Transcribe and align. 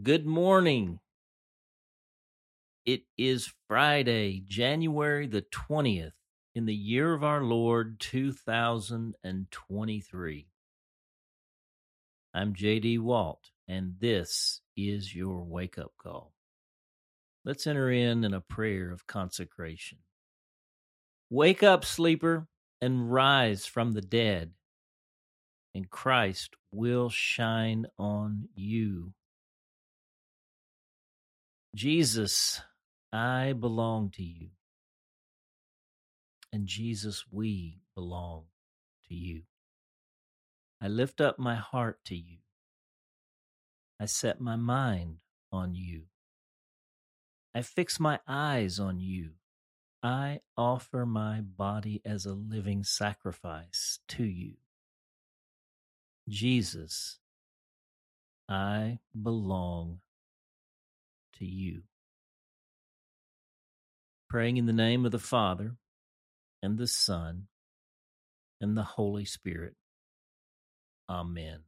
Good 0.00 0.24
morning. 0.24 1.00
It 2.86 3.02
is 3.18 3.52
Friday, 3.68 4.42
January 4.46 5.26
the 5.26 5.42
20th, 5.42 6.14
in 6.54 6.64
the 6.64 6.74
year 6.74 7.12
of 7.12 7.22
our 7.22 7.44
Lord 7.44 8.00
2023. 8.00 10.46
I'm 12.32 12.54
JD 12.54 13.00
Walt, 13.00 13.50
and 13.68 13.96
this 14.00 14.62
is 14.78 15.14
your 15.14 15.44
wake 15.44 15.76
up 15.76 15.92
call. 16.02 16.32
Let's 17.44 17.66
enter 17.66 17.90
in 17.90 18.24
in 18.24 18.32
a 18.32 18.40
prayer 18.40 18.92
of 18.92 19.06
consecration. 19.06 19.98
Wake 21.28 21.62
up, 21.62 21.84
sleeper, 21.84 22.48
and 22.80 23.12
rise 23.12 23.66
from 23.66 23.92
the 23.92 24.00
dead, 24.00 24.52
and 25.74 25.90
Christ 25.90 26.56
will 26.72 27.10
shine 27.10 27.84
on 27.98 28.48
you. 28.54 29.12
Jesus, 31.74 32.60
I 33.12 33.54
belong 33.54 34.10
to 34.10 34.22
you. 34.22 34.48
And 36.52 36.66
Jesus, 36.66 37.24
we 37.30 37.80
belong 37.94 38.44
to 39.08 39.14
you. 39.14 39.42
I 40.82 40.88
lift 40.88 41.20
up 41.20 41.38
my 41.38 41.54
heart 41.54 42.04
to 42.06 42.16
you. 42.16 42.38
I 43.98 44.04
set 44.04 44.40
my 44.40 44.56
mind 44.56 45.18
on 45.50 45.74
you. 45.74 46.02
I 47.54 47.62
fix 47.62 47.98
my 47.98 48.18
eyes 48.26 48.78
on 48.78 49.00
you. 49.00 49.30
I 50.02 50.40
offer 50.56 51.06
my 51.06 51.40
body 51.40 52.02
as 52.04 52.26
a 52.26 52.34
living 52.34 52.82
sacrifice 52.82 54.00
to 54.08 54.24
you. 54.24 54.54
Jesus, 56.28 57.18
I 58.48 58.98
belong 59.20 60.00
to 61.38 61.44
you. 61.44 61.82
Praying 64.28 64.56
in 64.56 64.66
the 64.66 64.72
name 64.72 65.04
of 65.04 65.12
the 65.12 65.18
Father, 65.18 65.76
and 66.62 66.78
the 66.78 66.86
Son, 66.86 67.48
and 68.60 68.76
the 68.76 68.82
Holy 68.82 69.24
Spirit. 69.24 69.74
Amen. 71.08 71.60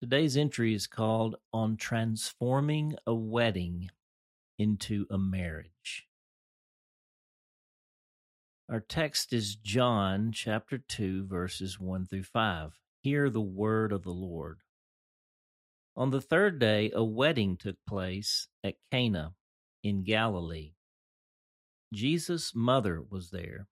Today's 0.00 0.36
entry 0.36 0.74
is 0.74 0.86
called 0.86 1.36
On 1.52 1.76
Transforming 1.76 2.96
a 3.06 3.14
Wedding 3.14 3.90
into 4.58 5.06
a 5.10 5.18
Marriage. 5.18 6.06
Our 8.70 8.80
text 8.80 9.32
is 9.32 9.56
John 9.56 10.32
chapter 10.32 10.78
2, 10.78 11.26
verses 11.26 11.80
1 11.80 12.06
through 12.06 12.22
5. 12.22 12.78
Hear 13.02 13.28
the 13.28 13.40
word 13.40 13.92
of 13.92 14.04
the 14.04 14.10
Lord. 14.10 14.60
On 15.96 16.10
the 16.10 16.20
third 16.20 16.58
day, 16.58 16.90
a 16.94 17.04
wedding 17.04 17.56
took 17.56 17.76
place 17.86 18.48
at 18.62 18.76
Cana 18.90 19.34
in 19.82 20.04
Galilee. 20.04 20.74
Jesus' 21.92 22.54
mother 22.54 23.02
was 23.02 23.30
there. 23.30 23.66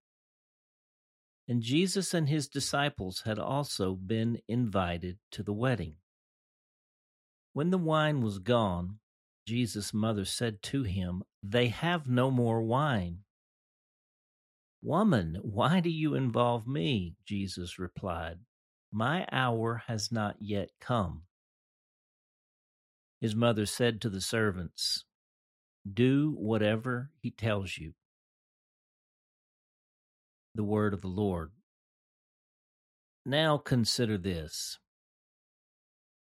And 1.47 1.63
Jesus 1.63 2.13
and 2.13 2.29
his 2.29 2.49
disciples 2.49 3.23
had 3.25 3.39
also 3.39 3.95
been 3.95 4.41
invited 4.49 5.19
to 5.33 5.43
the 5.43 5.53
wedding. 5.53 5.95
When 7.53 7.71
the 7.71 7.79
wine 7.79 8.21
was 8.21 8.39
gone, 8.39 8.99
Jesus' 9.47 9.95
mother 9.95 10.27
said 10.27 10.63
to 10.65 10.83
him, 10.83 11.23
They 11.43 11.69
have 11.69 12.07
no 12.07 12.31
more 12.31 12.61
wine. 12.63 13.21
Woman, 14.83 15.39
why 15.43 15.81
do 15.81 15.89
you 15.89 16.15
involve 16.15 16.67
me? 16.67 17.17
Jesus 17.25 17.79
replied, 17.79 18.41
My 18.93 19.27
hour 19.33 19.83
has 19.87 20.13
not 20.13 20.37
yet 20.41 20.71
come. 20.81 21.23
His 23.21 23.35
mother 23.35 23.67
said 23.67 24.01
to 24.01 24.09
the 24.09 24.21
servants, 24.21 25.05
Do 25.91 26.35
whatever 26.39 27.11
he 27.21 27.31
tells 27.31 27.77
you. 27.77 27.95
The 30.55 30.65
word 30.65 30.95
of 30.95 31.01
the 31.01 31.09
Lord. 31.09 31.51
Now 33.25 33.59
consider 33.59 34.17
this. 34.17 34.79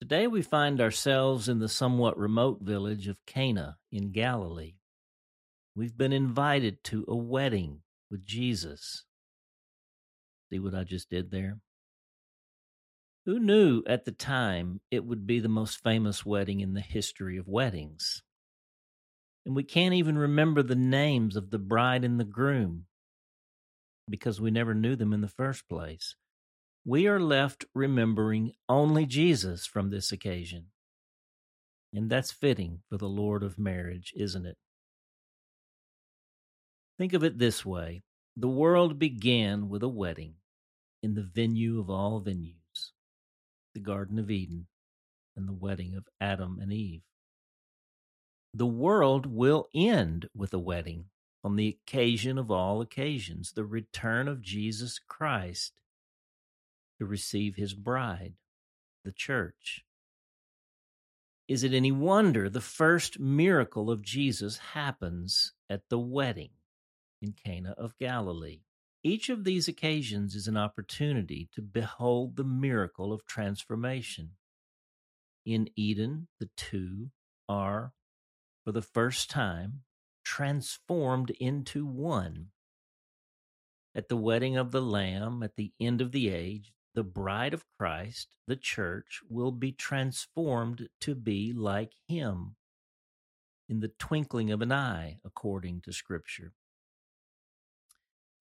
Today 0.00 0.26
we 0.26 0.43
find 0.43 0.81
ourselves 0.81 1.48
in 1.48 1.60
the 1.60 1.69
somewhat 1.69 2.19
remote 2.19 2.59
village 2.60 3.06
of 3.06 3.25
Cana 3.25 3.76
in 3.93 4.10
Galilee. 4.10 4.75
We've 5.76 5.97
been 5.97 6.12
invited 6.12 6.82
to 6.84 7.04
a 7.06 7.16
wedding 7.16 7.82
with 8.10 8.26
Jesus. 8.26 9.04
See 10.50 10.59
what 10.59 10.75
I 10.75 10.82
just 10.84 11.09
did 11.09 11.31
there? 11.31 11.60
Who 13.25 13.38
knew 13.38 13.84
at 13.87 14.05
the 14.05 14.12
time 14.12 14.81
it 14.91 15.05
would 15.05 15.28
be 15.28 15.38
the 15.38 15.49
most 15.49 15.81
famous 15.81 16.27
wedding 16.27 16.60
in 16.60 16.75
the 16.75 16.81
history 16.81 17.37
of 17.37 17.47
weddings? 17.47 18.22
And 19.47 19.55
we 19.55 19.62
can't 19.62 19.94
even 19.94 20.19
remember 20.19 20.62
the 20.62 20.75
names 20.75 21.37
of 21.37 21.50
the 21.50 21.59
bride 21.59 22.05
and 22.05 22.19
the 22.19 22.25
groom 22.25 22.87
because 24.09 24.41
we 24.41 24.50
never 24.50 24.75
knew 24.75 24.97
them 24.97 25.12
in 25.12 25.21
the 25.21 25.28
first 25.28 25.69
place. 25.69 26.16
We 26.84 27.06
are 27.06 27.21
left 27.21 27.65
remembering 27.75 28.55
only 28.69 29.06
Jesus 29.06 29.66
from 29.66 29.91
this 29.91 30.11
occasion. 30.11 30.66
And 31.94 32.11
that's 32.11 32.32
fitting 32.32 32.81
for 32.88 32.99
the 32.99 33.09
Lord 33.09 33.44
of 33.44 33.56
marriage, 33.56 34.12
isn't 34.16 34.47
it? 34.47 34.56
Think 36.99 37.12
of 37.12 37.22
it 37.22 37.38
this 37.38 37.65
way 37.65 38.03
the 38.37 38.49
world 38.49 38.99
began 38.99 39.69
with 39.69 39.82
a 39.82 39.88
wedding 39.88 40.34
in 41.03 41.15
the 41.15 41.22
venue 41.22 41.78
of 41.78 41.88
all 41.88 42.21
venues 42.21 42.62
the 43.75 43.81
Garden 43.81 44.19
of 44.19 44.31
Eden 44.31 44.66
and 45.37 45.49
the 45.49 45.53
wedding 45.53 45.94
of 45.94 46.09
Adam 46.21 46.59
and 46.60 46.72
Eve. 46.72 47.03
The 48.55 48.66
world 48.66 49.27
will 49.27 49.69
end 49.75 50.28
with 50.34 50.53
a 50.53 50.59
wedding 50.59 51.06
on 51.43 51.56
the 51.56 51.69
occasion 51.69 52.38
of 52.38 52.50
all 52.50 52.81
occasions, 52.81 53.53
the 53.53 53.65
return 53.65 54.28
of 54.28 54.43
Jesus 54.43 54.99
Christ 54.99 55.72
to 56.99 57.06
receive 57.06 57.56
his 57.56 57.75
bride, 57.75 58.34
the 59.05 59.12
church. 59.12 59.84
Is 61.49 61.65
it 61.65 61.72
any 61.72 61.91
wonder 61.91 62.49
the 62.49 62.61
first 62.61 63.19
miracle 63.19 63.91
of 63.91 64.03
Jesus 64.03 64.59
happens 64.59 65.53
at 65.69 65.88
the 65.88 65.99
wedding 65.99 66.50
in 67.21 67.32
Cana 67.32 67.75
of 67.77 67.99
Galilee? 67.99 68.61
Each 69.04 69.28
of 69.28 69.42
these 69.42 69.66
occasions 69.66 70.36
is 70.36 70.46
an 70.46 70.56
opportunity 70.56 71.48
to 71.54 71.62
behold 71.62 72.36
the 72.36 72.44
miracle 72.44 73.12
of 73.12 73.26
transformation. 73.26 74.32
In 75.44 75.68
Eden, 75.74 76.28
the 76.38 76.50
two 76.56 77.10
are, 77.48 77.94
for 78.64 78.70
the 78.70 78.82
first 78.82 79.28
time, 79.28 79.82
transformed 80.24 81.30
into 81.40 81.84
one. 81.84 82.48
At 83.92 84.08
the 84.08 84.16
wedding 84.16 84.56
of 84.56 84.70
the 84.70 84.80
Lamb, 84.80 85.42
at 85.42 85.56
the 85.56 85.72
end 85.80 86.00
of 86.00 86.12
the 86.12 86.28
age, 86.28 86.72
the 86.94 87.02
bride 87.02 87.54
of 87.54 87.64
Christ, 87.78 88.36
the 88.46 88.56
church, 88.56 89.20
will 89.28 89.50
be 89.50 89.72
transformed 89.72 90.88
to 91.00 91.16
be 91.16 91.52
like 91.52 91.92
him 92.06 92.54
in 93.69 93.80
the 93.80 93.92
twinkling 93.98 94.52
of 94.52 94.62
an 94.62 94.70
eye, 94.70 95.19
according 95.24 95.80
to 95.80 95.92
Scripture. 95.92 96.52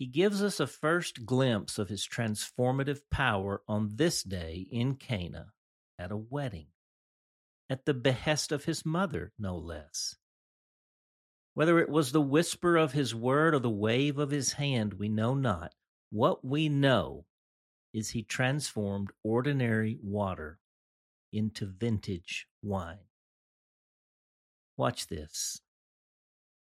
He 0.01 0.07
gives 0.07 0.41
us 0.41 0.59
a 0.59 0.66
first 0.66 1.28
glimpse 1.28 1.78
of 1.78 1.89
his 1.89 2.07
transformative 2.07 3.01
power 3.12 3.62
on 3.67 3.97
this 3.97 4.23
day 4.23 4.66
in 4.72 4.95
Cana 4.95 5.53
at 6.00 6.12
a 6.12 6.17
wedding, 6.17 6.69
at 7.69 7.85
the 7.85 7.94
behest 7.94 8.51
of 8.51 8.66
his 8.66 8.84
mother, 8.84 9.31
no 9.38 9.56
less. 9.56 10.16
Whether 11.53 11.78
it 11.78 11.88
was 11.88 12.11
the 12.11 12.19
whisper 12.19 12.78
of 12.78 12.94
his 12.94 13.13
word 13.13 13.53
or 13.53 13.59
the 13.59 13.69
wave 13.69 14.17
of 14.17 14.31
his 14.31 14.53
hand, 14.53 14.95
we 14.95 15.07
know 15.07 15.35
not. 15.35 15.75
What 16.09 16.44
we 16.44 16.67
know 16.67 17.28
is 17.94 18.09
he 18.09 18.23
transformed 18.23 19.11
ordinary 19.23 20.00
water 20.01 20.57
into 21.31 21.67
vintage 21.67 22.47
wine. 22.64 23.05
Watch 24.78 25.05
this. 25.05 25.61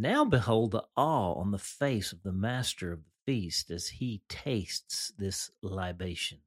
Now 0.00 0.24
behold 0.24 0.70
the 0.70 0.84
awe 0.96 1.34
on 1.34 1.50
the 1.50 1.58
face 1.58 2.12
of 2.12 2.22
the 2.22 2.32
master 2.32 2.92
of 2.92 3.02
the 3.02 3.10
feast 3.26 3.68
as 3.68 3.88
he 3.88 4.22
tastes 4.28 5.12
this 5.18 5.50
libation. 5.60 6.38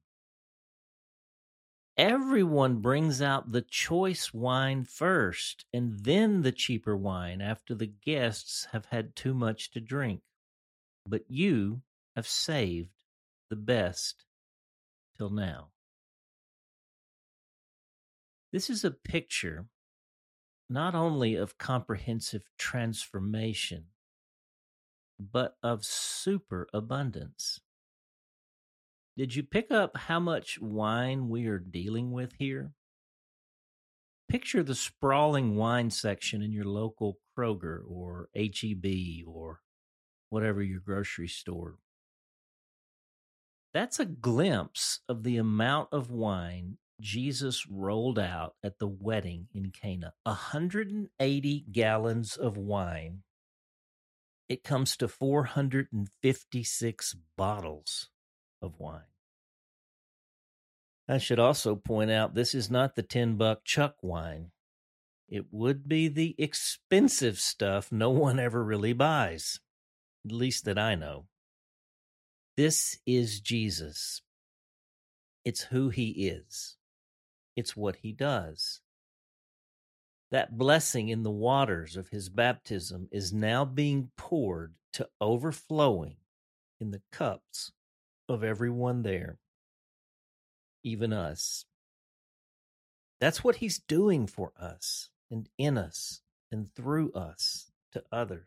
everyone 1.98 2.76
brings 2.76 3.20
out 3.20 3.52
the 3.52 3.60
choice 3.60 4.32
wine 4.32 4.84
first 4.84 5.66
and 5.72 6.04
then 6.04 6.40
the 6.40 6.52
cheaper 6.52 6.96
wine 6.96 7.42
after 7.42 7.74
the 7.74 7.86
guests 7.86 8.66
have 8.72 8.86
had 8.86 9.14
too 9.14 9.34
much 9.34 9.70
to 9.70 9.80
drink. 9.80 10.22
But 11.06 11.24
you 11.28 11.82
have 12.16 12.26
saved 12.26 13.04
the 13.50 13.56
best 13.56 14.24
till 15.18 15.30
now. 15.30 15.68
This 18.50 18.70
is 18.70 18.82
a 18.82 18.90
picture 18.90 19.66
not 20.72 20.94
only 20.94 21.34
of 21.34 21.58
comprehensive 21.58 22.42
transformation, 22.58 23.84
but 25.18 25.56
of 25.62 25.84
superabundance. 25.84 27.60
Did 29.16 29.36
you 29.36 29.42
pick 29.42 29.70
up 29.70 29.96
how 29.96 30.18
much 30.18 30.58
wine 30.60 31.28
we 31.28 31.46
are 31.46 31.58
dealing 31.58 32.12
with 32.12 32.32
here? 32.38 32.72
Picture 34.28 34.62
the 34.62 34.74
sprawling 34.74 35.56
wine 35.56 35.90
section 35.90 36.40
in 36.40 36.52
your 36.52 36.64
local 36.64 37.18
Kroger 37.36 37.80
or 37.86 38.30
HEB 38.34 39.26
or 39.26 39.60
whatever 40.30 40.62
your 40.62 40.80
grocery 40.80 41.28
store. 41.28 41.76
That's 43.74 44.00
a 44.00 44.06
glimpse 44.06 45.00
of 45.06 45.22
the 45.22 45.36
amount 45.36 45.90
of 45.92 46.10
wine 46.10 46.78
Jesus 47.02 47.66
rolled 47.68 48.18
out 48.18 48.54
at 48.62 48.78
the 48.78 48.86
wedding 48.86 49.48
in 49.52 49.72
Cana. 49.72 50.14
180 50.22 51.66
gallons 51.72 52.36
of 52.36 52.56
wine. 52.56 53.22
It 54.48 54.62
comes 54.62 54.96
to 54.98 55.08
456 55.08 57.16
bottles 57.36 58.08
of 58.62 58.78
wine. 58.78 59.00
I 61.08 61.18
should 61.18 61.40
also 61.40 61.74
point 61.74 62.10
out 62.10 62.34
this 62.34 62.54
is 62.54 62.70
not 62.70 62.94
the 62.94 63.02
10 63.02 63.36
buck 63.36 63.64
chuck 63.64 63.96
wine. 64.00 64.52
It 65.28 65.46
would 65.50 65.88
be 65.88 66.08
the 66.08 66.34
expensive 66.38 67.38
stuff 67.38 67.90
no 67.90 68.10
one 68.10 68.38
ever 68.38 68.62
really 68.62 68.92
buys, 68.92 69.58
at 70.24 70.32
least 70.32 70.64
that 70.66 70.78
I 70.78 70.94
know. 70.94 71.26
This 72.56 72.98
is 73.06 73.40
Jesus. 73.40 74.22
It's 75.44 75.62
who 75.62 75.88
he 75.88 76.28
is, 76.28 76.76
it's 77.56 77.76
what 77.76 77.96
he 77.96 78.12
does. 78.12 78.80
That 80.30 80.56
blessing 80.56 81.08
in 81.08 81.22
the 81.22 81.30
waters 81.30 81.96
of 81.96 82.08
his 82.08 82.28
baptism 82.28 83.08
is 83.12 83.32
now 83.32 83.64
being 83.64 84.10
poured 84.16 84.74
to 84.94 85.08
overflowing 85.20 86.16
in 86.80 86.90
the 86.90 87.02
cups 87.12 87.72
of 88.28 88.42
everyone 88.42 89.02
there, 89.02 89.38
even 90.82 91.12
us. 91.12 91.66
That's 93.20 93.44
what 93.44 93.56
he's 93.56 93.78
doing 93.78 94.26
for 94.26 94.52
us 94.58 95.10
and 95.30 95.48
in 95.58 95.78
us 95.78 96.22
and 96.50 96.74
through 96.74 97.12
us 97.12 97.70
to 97.92 98.02
others. 98.10 98.46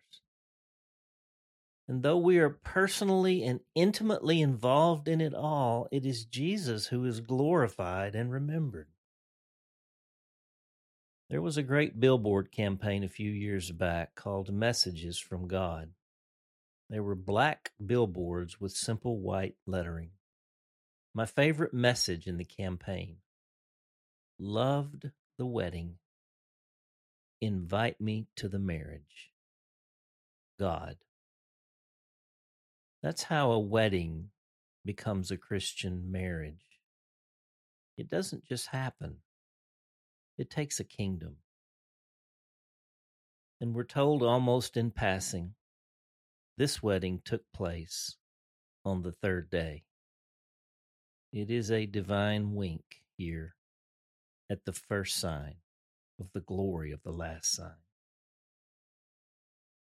And 1.88 2.02
though 2.02 2.18
we 2.18 2.40
are 2.40 2.50
personally 2.50 3.44
and 3.44 3.60
intimately 3.76 4.42
involved 4.42 5.08
in 5.08 5.22
it 5.22 5.36
all, 5.36 5.88
it 5.92 6.06
is 6.06 6.26
Jesus 6.26 6.88
who 6.88 7.06
is 7.06 7.22
glorified 7.22 8.16
and 8.16 8.32
remembered. 8.32 8.88
There 11.30 11.42
was 11.42 11.58
a 11.58 11.64
great 11.64 12.00
billboard 12.00 12.52
campaign 12.52 13.04
a 13.04 13.10
few 13.10 13.32
years 13.32 13.72
back 13.72 14.14
called 14.16 14.54
Messages 14.54 15.18
from 15.18 15.48
God. 15.48 15.90
They 16.90 17.00
were 17.00 17.16
black 17.16 17.72
billboards 17.84 18.62
with 18.62 18.74
simple 18.74 19.20
white 19.20 19.56
lettering. 19.66 20.12
My 21.16 21.26
favorite 21.26 21.74
message 21.74 22.28
in 22.28 22.38
the 22.38 22.46
campaign 22.46 23.18
Loved 24.38 25.12
the 25.38 25.46
wedding. 25.46 25.96
Invite 27.42 28.02
me 28.02 28.28
to 28.36 28.50
the 28.50 28.60
marriage. 28.60 29.32
God. 30.60 30.98
That's 33.02 33.24
how 33.24 33.52
a 33.52 33.60
wedding 33.60 34.30
becomes 34.84 35.32
a 35.32 35.38
Christian 35.38 36.12
marriage. 36.12 36.82
It 37.98 38.10
doesn't 38.10 38.46
just 38.46 38.68
happen, 38.68 39.18
it 40.38 40.50
takes 40.50 40.80
a 40.80 40.84
kingdom. 40.84 41.38
And 43.62 43.74
we're 43.74 43.84
told 43.84 44.22
almost 44.22 44.78
in 44.78 44.92
passing 44.92 45.56
this 46.58 46.82
wedding 46.82 47.22
took 47.26 47.42
place 47.54 48.16
on 48.86 49.02
the 49.02 49.12
third 49.12 49.50
day. 49.50 49.84
It 51.34 51.52
is 51.52 51.72
a 51.72 51.86
divine 51.86 52.54
wink 52.54 52.84
here 53.18 53.56
at 54.50 54.64
the 54.64 54.74
first 54.74 55.18
sign 55.18 55.56
of 56.20 56.28
the 56.34 56.42
glory 56.42 56.92
of 56.92 57.04
the 57.04 57.12
last 57.12 57.54
sign. 57.54 57.82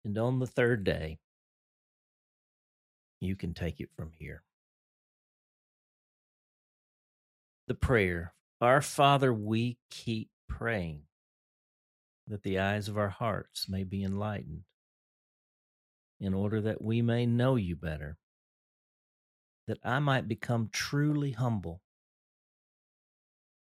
And 0.06 0.18
on 0.18 0.40
the 0.40 0.48
third 0.48 0.84
day, 0.84 1.20
you 3.20 3.36
can 3.36 3.54
take 3.54 3.80
it 3.80 3.90
from 3.96 4.12
here. 4.18 4.44
The 7.68 7.76
prayer 7.76 8.34
Our 8.64 8.82
Father, 8.82 9.34
we 9.34 9.78
keep 9.90 10.30
praying 10.48 11.02
that 12.28 12.44
the 12.44 12.60
eyes 12.60 12.88
of 12.88 12.98
our 12.98 13.10
hearts 13.10 13.68
may 13.68 13.84
be 13.84 14.06
enlightened 14.06 14.64
in 16.18 16.34
order 16.34 16.62
that 16.62 16.82
we 16.82 17.02
may 17.02 17.26
know 17.26 17.58
you 17.58 17.76
better, 17.76 18.18
that 19.68 19.80
I 19.84 20.00
might 20.00 20.30
become 20.30 20.70
truly 20.72 21.32
humble, 21.32 21.82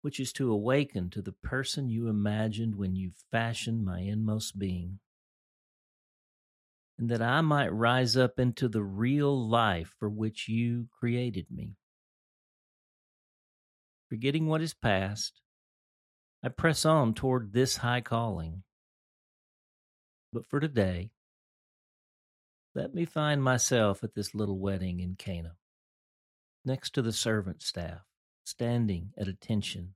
which 0.01 0.19
is 0.19 0.33
to 0.33 0.51
awaken 0.51 1.11
to 1.11 1.21
the 1.21 1.31
person 1.43 1.89
you 1.89 2.07
imagined 2.07 2.73
when 2.73 2.95
you 2.95 3.11
fashioned 3.31 3.85
my 3.85 3.99
inmost 3.99 4.57
being, 4.57 4.97
and 6.97 7.07
that 7.09 7.21
I 7.21 7.41
might 7.41 7.71
rise 7.71 8.17
up 8.17 8.39
into 8.39 8.67
the 8.67 8.81
real 8.81 9.47
life 9.47 9.93
for 9.99 10.09
which 10.09 10.47
you 10.47 10.87
created 10.99 11.51
me. 11.51 11.75
Forgetting 14.09 14.47
what 14.47 14.61
is 14.61 14.73
past, 14.73 15.41
I 16.43 16.49
press 16.49 16.85
on 16.85 17.13
toward 17.13 17.51
this 17.51 17.77
high 17.77 18.01
calling. 18.01 18.63
But 20.31 20.45
for 20.45 20.59
today, 20.59 21.11
let 22.73 22.93
me 22.93 23.05
find 23.05 23.43
myself 23.43 24.03
at 24.03 24.13
this 24.13 24.35
little 24.35 24.59
wedding 24.59 24.99
in 24.99 25.15
Cana, 25.15 25.55
next 26.63 26.93
to 26.93 27.01
the 27.01 27.11
servant 27.11 27.61
staff, 27.61 28.01
standing 28.45 29.13
at 29.17 29.27
attention, 29.27 29.95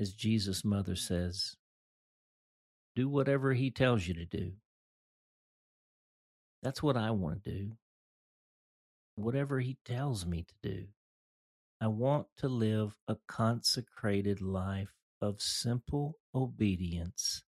as 0.00 0.14
Jesus' 0.14 0.64
mother 0.64 0.96
says, 0.96 1.56
Do 2.96 3.08
whatever 3.08 3.52
he 3.52 3.70
tells 3.70 4.08
you 4.08 4.14
to 4.14 4.24
do. 4.24 4.52
That's 6.62 6.82
what 6.82 6.96
I 6.96 7.10
want 7.10 7.44
to 7.44 7.50
do. 7.50 7.72
Whatever 9.16 9.60
he 9.60 9.76
tells 9.84 10.24
me 10.24 10.44
to 10.44 10.54
do. 10.70 10.86
I 11.82 11.88
want 11.88 12.28
to 12.36 12.48
live 12.48 12.96
a 13.08 13.16
consecrated 13.26 14.40
life 14.40 14.94
of 15.20 15.42
simple 15.42 16.20
obedience 16.32 17.42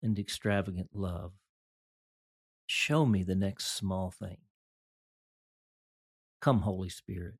and 0.00 0.16
extravagant 0.16 0.90
love. 0.94 1.32
Show 2.66 3.04
me 3.04 3.24
the 3.24 3.34
next 3.34 3.76
small 3.76 4.12
thing. 4.12 4.36
Come, 6.40 6.60
Holy 6.60 6.88
Spirit. 6.88 7.34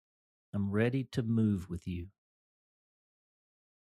I'm 0.53 0.73
ready 0.73 1.07
to 1.13 1.23
move 1.23 1.71
with 1.71 1.87
you. 1.87 2.09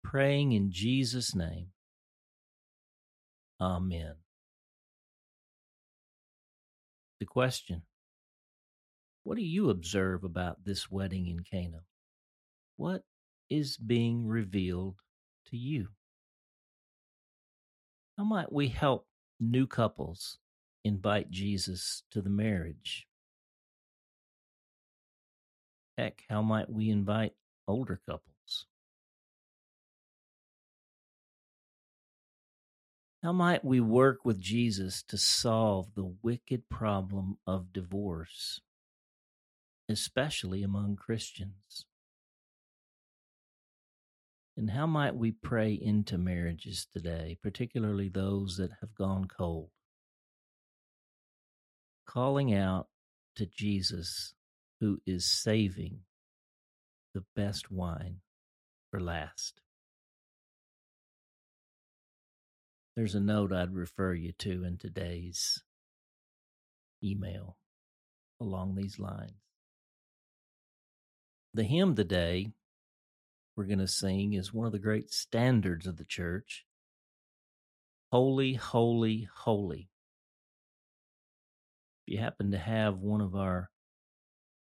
Praying 0.04 0.52
in 0.52 0.70
Jesus' 0.70 1.34
name. 1.34 1.68
Amen. 3.58 4.16
The 7.18 7.24
question 7.24 7.80
What 9.26 9.38
do 9.38 9.42
you 9.42 9.70
observe 9.70 10.22
about 10.22 10.64
this 10.64 10.88
wedding 10.88 11.26
in 11.26 11.40
Cana? 11.40 11.80
What 12.76 13.02
is 13.50 13.76
being 13.76 14.28
revealed 14.28 15.00
to 15.46 15.56
you? 15.56 15.88
How 18.16 18.22
might 18.22 18.52
we 18.52 18.68
help 18.68 19.08
new 19.40 19.66
couples 19.66 20.38
invite 20.84 21.28
Jesus 21.32 22.04
to 22.12 22.22
the 22.22 22.30
marriage? 22.30 23.08
Heck, 25.98 26.22
how 26.30 26.40
might 26.42 26.70
we 26.70 26.88
invite 26.88 27.32
older 27.66 28.00
couples? 28.06 28.66
How 33.24 33.32
might 33.32 33.64
we 33.64 33.80
work 33.80 34.24
with 34.24 34.38
Jesus 34.38 35.02
to 35.08 35.18
solve 35.18 35.96
the 35.96 36.14
wicked 36.22 36.68
problem 36.68 37.38
of 37.44 37.72
divorce, 37.72 38.60
especially 39.88 40.62
among 40.62 40.96
Christians? 40.96 41.86
And 44.56 44.70
how 44.70 44.86
might 44.86 45.14
we 45.14 45.32
pray 45.32 45.72
into 45.72 46.16
marriages 46.16 46.86
today, 46.90 47.36
particularly 47.42 48.08
those 48.08 48.56
that 48.56 48.70
have 48.80 48.94
gone 48.94 49.26
cold? 49.26 49.70
calling 52.06 52.54
out 52.54 52.86
to 53.34 53.44
Jesus, 53.44 54.32
who 54.80 54.98
is 55.06 55.30
saving 55.30 55.98
the 57.12 57.24
best 57.34 57.70
wine 57.70 58.20
for 58.90 59.00
last. 59.00 59.60
There's 62.94 63.14
a 63.14 63.20
note 63.20 63.52
I'd 63.52 63.74
refer 63.74 64.14
you 64.14 64.32
to 64.38 64.64
in 64.64 64.78
today's 64.78 65.62
email 67.04 67.58
along 68.40 68.74
these 68.74 68.98
lines. 68.98 69.45
The 71.56 71.64
hymn 71.64 71.94
today 71.94 72.52
we're 73.56 73.64
going 73.64 73.78
to 73.78 73.88
sing 73.88 74.34
is 74.34 74.52
one 74.52 74.66
of 74.66 74.72
the 74.72 74.78
great 74.78 75.10
standards 75.10 75.86
of 75.86 75.96
the 75.96 76.04
church 76.04 76.66
Holy, 78.12 78.52
Holy, 78.52 79.26
Holy. 79.34 79.88
If 82.06 82.12
you 82.12 82.18
happen 82.18 82.50
to 82.50 82.58
have 82.58 82.98
one 82.98 83.22
of 83.22 83.34
our 83.34 83.70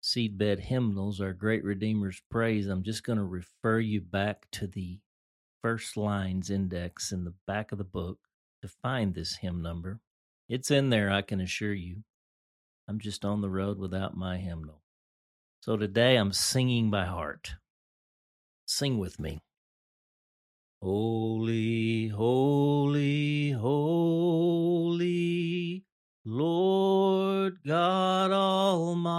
seedbed 0.02 0.62
hymnals, 0.62 1.22
our 1.22 1.32
Great 1.32 1.64
Redeemer's 1.64 2.24
Praise, 2.32 2.66
I'm 2.66 2.82
just 2.82 3.04
going 3.04 3.20
to 3.20 3.24
refer 3.24 3.78
you 3.78 4.02
back 4.02 4.48
to 4.54 4.66
the 4.66 4.98
first 5.62 5.96
lines 5.96 6.50
index 6.50 7.12
in 7.12 7.24
the 7.24 7.36
back 7.46 7.72
of 7.72 7.78
the 7.78 7.84
book 7.84 8.18
to 8.64 8.68
find 8.68 9.14
this 9.14 9.36
hymn 9.36 9.62
number. 9.62 10.00
It's 10.50 10.72
in 10.72 10.90
there, 10.90 11.12
I 11.12 11.22
can 11.22 11.40
assure 11.40 11.72
you. 11.72 11.98
I'm 12.88 12.98
just 12.98 13.24
on 13.24 13.42
the 13.42 13.50
road 13.52 13.78
without 13.78 14.18
my 14.18 14.38
hymnal. 14.38 14.79
So 15.62 15.76
today 15.76 16.16
I'm 16.16 16.32
singing 16.32 16.90
by 16.90 17.04
heart. 17.04 17.56
Sing 18.66 18.98
with 18.98 19.20
me. 19.20 19.42
Holy, 20.82 22.08
holy, 22.08 23.52
holy, 23.52 25.04
Lord 26.24 27.58
God 27.68 28.32
Almighty, 28.32 29.18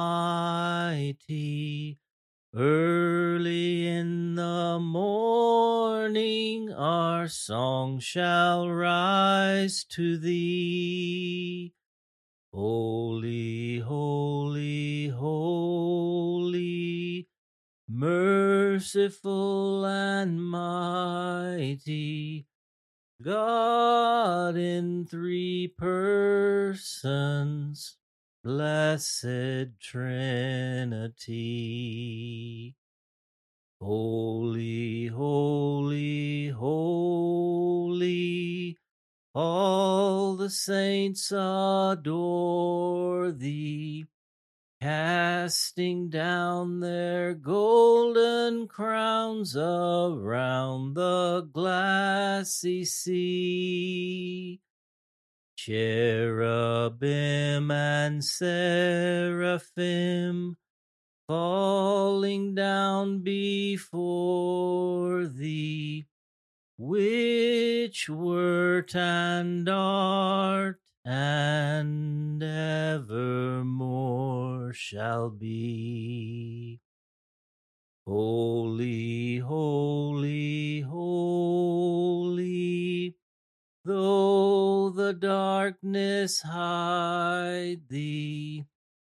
early 2.54 3.87
in 3.87 4.37
the 4.37 4.78
morning 4.80 6.73
our 6.73 7.28
song 7.28 7.99
shall 7.99 8.70
rise 8.70 9.85
to 9.90 10.16
thee. 10.16 10.60
Persons, 25.80 27.96
blessed 28.44 29.80
Trinity. 29.80 31.16
Holy, 33.80 35.06
holy, 35.06 36.49
holy, 36.49 37.96
all 39.34 40.37
the 40.37 40.50
saints 40.50 41.32
adore 41.32 43.32
thee 43.32 44.04
casting 44.82 46.10
down 46.10 46.80
their 46.80 47.32
golden 47.32 48.68
crowns 48.68 49.56
around 49.56 50.92
the 50.92 51.49
glassy 51.54 52.84
sea. 52.84 54.60
Cherubim 55.62 57.00
and 57.71 58.25
seraphim 58.25 59.67
falling 61.29 62.55
down 62.55 63.19
before 63.19 63.99
thee, 65.26 66.07
which 66.79 68.09
wert 68.09 68.97
and 68.97 69.69
art 69.69 70.81
and 71.05 72.43
evermore 72.43 73.52
shall 74.73 75.29
be. 75.29 76.81
Holy, 78.07 79.37
holy, 79.37 79.40
holy, 79.40 80.39
darkness 85.12 86.43
hide 86.43 87.88
thee, 87.88 88.67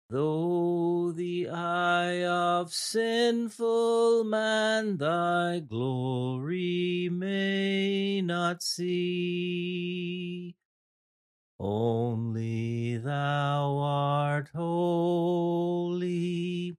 though 0.09 1.11
the 1.11 1.49
eye 1.49 2.25
of 2.25 2.73
sinful 2.73 4.23
man 4.23 4.97
thy 4.97 5.59
glory 5.59 7.09
may 7.11 8.21
not 8.21 8.61
see. 8.61 10.55
Only 11.59 12.97
thou 12.97 13.77
art 13.77 14.49
holy. 14.55 16.77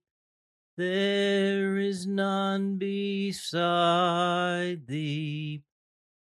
There 0.76 1.76
is 1.76 2.06
none 2.06 2.78
beside 2.78 4.86
thee, 4.86 5.62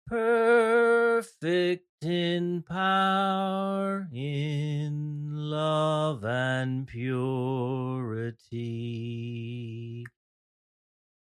perfect 0.07 1.83
in 2.01 2.63
power, 2.63 4.07
in 4.13 5.27
love 5.33 6.23
and 6.23 6.87
purity. 6.87 8.47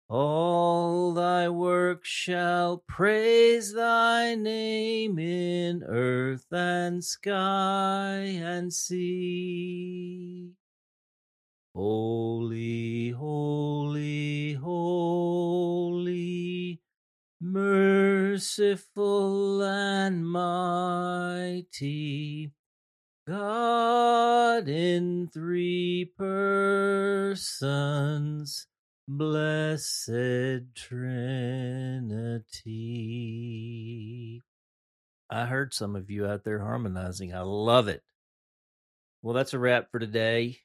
all 0.10 1.14
thy 1.14 1.50
works 1.50 2.10
shall 2.10 2.84
praise 2.88 3.74
thy 3.74 4.36
name 4.36 5.18
in 5.18 5.84
earth 5.84 6.46
and 6.52 7.04
sky 7.04 8.18
and 8.18 8.74
sea. 8.74 10.52
Holy, 11.74 13.10
holy, 13.10 14.54
holy, 14.54 15.64
merciful 17.42 18.84
and 19.64 20.28
mighty 20.28 21.74
God 23.26 24.68
in 24.68 25.30
three 25.34 26.12
persons, 26.18 27.23
blessed 29.08 30.76
Trinity. 30.76 32.52
I 35.30 35.46
heard 35.46 35.74
some 35.74 35.96
of 35.96 36.10
you 36.10 36.26
out 36.26 36.44
there 36.44 36.60
harmonizing. 36.60 37.34
I 37.34 37.42
love 37.42 37.88
it. 37.88 38.04
Well, 39.22 39.34
that's 39.34 39.54
a 39.54 39.60
wrap 39.60 39.90
for 39.92 40.00
today. 40.00 40.60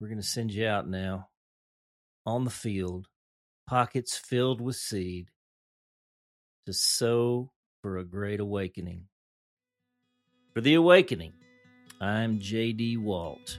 We're 0.00 0.08
going 0.08 0.20
to 0.20 0.26
send 0.26 0.52
you 0.52 0.66
out 0.66 0.88
now 0.88 1.28
on 2.26 2.44
the 2.44 2.50
field, 2.50 3.08
pockets 3.66 4.16
filled 4.16 4.60
with 4.60 4.76
seed 4.76 5.30
to 6.66 6.72
sow 6.72 7.50
for 7.82 7.98
a 7.98 8.04
great 8.04 8.40
awakening. 8.40 9.04
For 10.54 10.60
the 10.60 10.74
awakening, 10.74 11.32
I'm 12.00 12.38
JD 12.38 12.98
Walt. 12.98 13.58